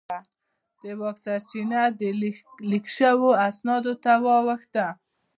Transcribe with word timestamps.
د 0.81 0.83
واک 0.99 1.17
سرچینه 1.25 1.81
د 1.99 2.01
لیک 2.69 2.85
شوو 2.97 3.29
اسنادو 3.47 3.93
ته 4.03 4.13
واوښته. 4.25 4.85